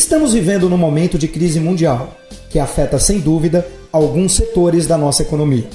[0.00, 2.16] Estamos vivendo num momento de crise mundial,
[2.48, 5.68] que afeta sem dúvida alguns setores da nossa economia.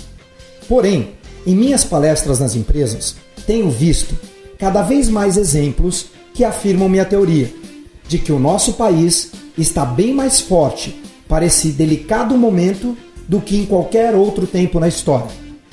[0.67, 1.11] Porém,
[1.45, 3.15] em minhas palestras nas empresas,
[3.45, 4.17] tenho visto
[4.57, 7.53] cada vez mais exemplos que afirmam minha teoria
[8.07, 10.99] de que o nosso país está bem mais forte
[11.29, 12.97] para esse delicado momento
[13.29, 15.27] do que em qualquer outro tempo na história.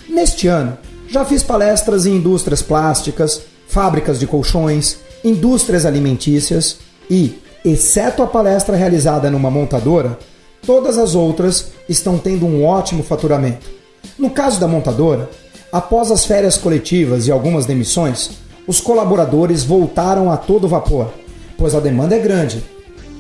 [0.07, 0.77] Neste ano,
[1.09, 6.77] já fiz palestras em indústrias plásticas, fábricas de colchões, indústrias alimentícias
[7.09, 10.19] e, exceto a palestra realizada numa montadora,
[10.65, 13.71] todas as outras estão tendo um ótimo faturamento.
[14.19, 15.29] No caso da montadora,
[15.73, 18.31] após as férias coletivas e algumas demissões,
[18.67, 21.13] os colaboradores voltaram a todo vapor,
[21.57, 22.63] pois a demanda é grande.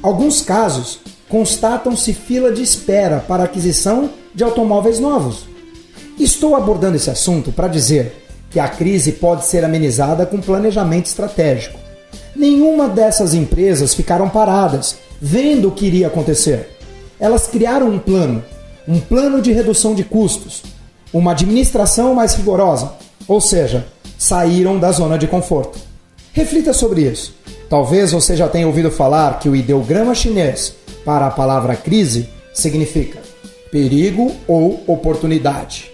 [0.02, 5.46] Alguns casos constatam-se fila de espera para aquisição de automóveis novos.
[6.18, 11.81] Estou abordando esse assunto para dizer que a crise pode ser amenizada com planejamento estratégico.
[12.34, 16.70] Nenhuma dessas empresas ficaram paradas, vendo o que iria acontecer.
[17.20, 18.42] Elas criaram um plano,
[18.88, 20.62] um plano de redução de custos,
[21.12, 22.92] uma administração mais rigorosa,
[23.28, 23.86] ou seja,
[24.18, 25.78] saíram da zona de conforto.
[26.32, 27.34] Reflita sobre isso.
[27.68, 33.20] Talvez você já tenha ouvido falar que o ideograma chinês para a palavra crise significa
[33.70, 35.90] perigo ou oportunidade.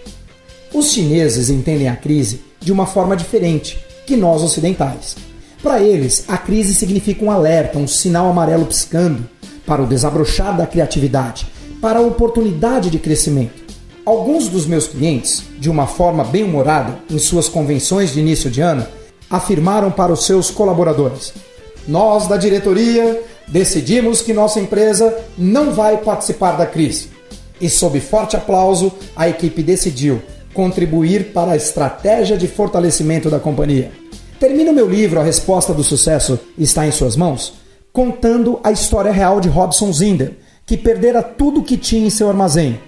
[0.73, 5.15] Os chineses entendem a crise de uma forma diferente que nós ocidentais.
[5.61, 9.27] Para eles, a crise significa um alerta, um sinal amarelo piscando
[9.65, 11.47] para o desabrochar da criatividade,
[11.81, 13.61] para a oportunidade de crescimento.
[14.05, 18.61] Alguns dos meus clientes, de uma forma bem humorada, em suas convenções de início de
[18.61, 18.87] ano,
[19.29, 21.33] afirmaram para os seus colaboradores:
[21.85, 27.09] Nós da diretoria decidimos que nossa empresa não vai participar da crise.
[27.59, 30.21] E, sob forte aplauso, a equipe decidiu
[30.53, 33.91] contribuir para a estratégia de fortalecimento da companhia.
[34.39, 37.53] Termino meu livro A Resposta do Sucesso está em suas mãos,
[37.91, 42.29] contando a história real de Robson Zinder, que perdera tudo o que tinha em seu
[42.29, 42.79] armazém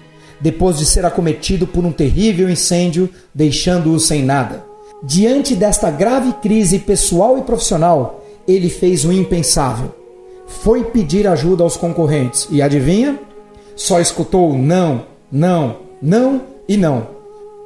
[0.42, 4.64] depois de ser acometido por um terrível incêndio, deixando-o sem nada.
[5.04, 9.94] Diante desta grave crise pessoal e profissional, ele fez o impensável.
[10.46, 13.18] Foi pedir ajuda aos concorrentes e adivinha?
[13.76, 17.06] Só escutou não, não, não e não.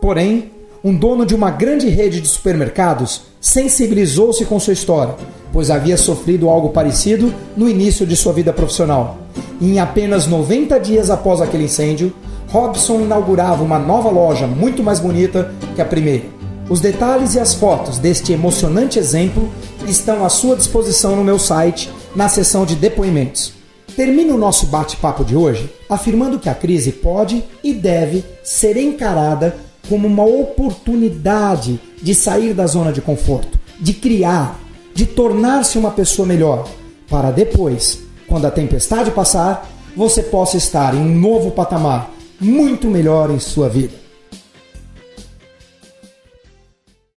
[0.01, 0.51] Porém,
[0.85, 5.15] um dono de uma grande rede de supermercados sensibilizou-se com sua história,
[5.53, 9.19] pois havia sofrido algo parecido no início de sua vida profissional.
[9.61, 12.13] E em apenas 90 dias após aquele incêndio,
[12.49, 16.25] Robson inaugurava uma nova loja muito mais bonita que a primeira.
[16.69, 19.49] Os detalhes e as fotos deste emocionante exemplo
[19.87, 23.53] estão à sua disposição no meu site, na seção de depoimentos.
[23.95, 29.57] Termino o nosso bate-papo de hoje afirmando que a crise pode e deve ser encarada
[29.89, 34.59] como uma oportunidade de sair da zona de conforto, de criar,
[34.95, 36.69] de tornar-se uma pessoa melhor,
[37.09, 42.11] para depois, quando a tempestade passar, você possa estar em um novo patamar
[42.41, 44.06] muito melhor em sua vida.